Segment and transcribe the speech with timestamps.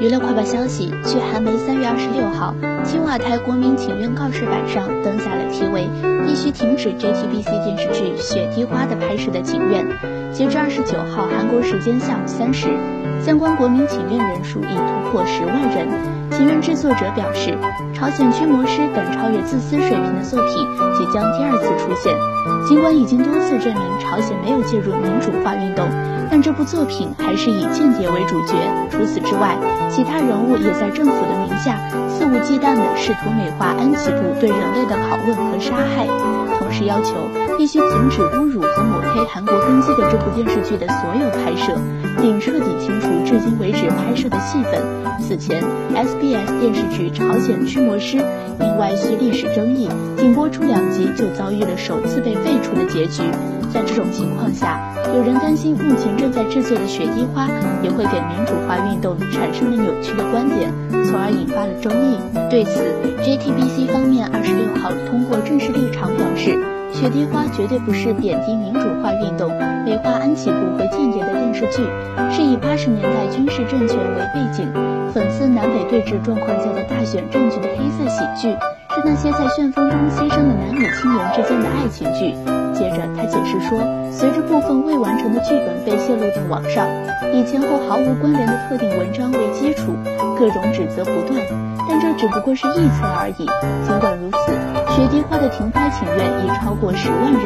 [0.00, 5.84] 娱乐快报消息：据韩媒三月二十六号青瓦台国民请愿告示板上登下了题为
[6.26, 9.86] “必须停止 JTBC 电视剧《雪滴花》的拍摄的请愿”。
[10.32, 12.68] 截至二十九号韩国时间下午三时，
[13.24, 15.88] 相关国民请愿人数已突破十万人。
[16.30, 17.56] 请愿制作者表示，
[17.92, 22.14] 朝鲜驱魔师等超越自私水平的作品即将第二次出现。
[22.66, 25.86] 尽管已经多次证明朝鲜没有介入民主化运动。
[26.30, 28.54] 但这部作品还是以间谍为主角。
[28.88, 29.58] 除此之外，
[29.90, 31.76] 其他人物也在政府的名下
[32.08, 36.06] 肆无忌惮地试图美化安琪部对人类的拷问和杀害，
[36.60, 37.16] 同时要求
[37.58, 41.74] 必须停止侮辱和抹黑韩国根基的这部电视剧的所有拍摄，
[42.22, 44.80] 并彻底清除至今为止拍摄的戏份。
[45.20, 45.62] 此前
[45.94, 48.18] ，SBS 电视剧《朝鲜驱魔师》
[48.60, 53.22] 因外叙历史争议，仅播出两集就遭遇了首次被废除的结局。
[53.72, 54.80] 在这种情况下，
[55.14, 57.46] 有人担心目前正在制作的《雪滴花》
[57.84, 62.18] 也会给民主化运动产生了扭曲的观点，从而引发了争议。
[62.50, 62.80] 对此
[63.22, 66.50] ，JTBC 方面二十六号通过正式立场表示，
[67.00, 69.50] 《雪滴花》绝对不是贬低民主化运动、
[69.86, 71.80] 美化安琪部和间谍的电视剧，
[72.30, 74.70] 是以八十年代军事政权为背景，
[75.14, 78.52] 讽刺南北对峙状况下的大选政局的黑色喜剧，
[78.92, 82.36] 是那些在旋风中牺牲的男女青年之间的爱情剧。
[82.74, 83.80] 接着，他解释说，
[84.12, 86.86] 随着部分未完成的剧本被泄露到网上，
[87.32, 89.96] 以前后毫无关联的特定文章为基础，
[90.38, 91.40] 各种指责不断。
[91.88, 93.46] 但这只不过是臆测而已。
[93.88, 94.52] 尽管如此，
[95.10, 97.44] 《雪地花》的停拍请愿已超过十万人，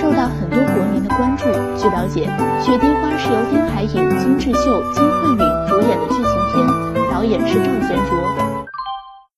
[0.00, 1.46] 受到很多国民的关注。
[1.76, 2.30] 据了解，
[2.64, 8.21] 《雪地花》是由丁海寅、金智秀、金惠允主演的剧情片，导演是赵贤卓。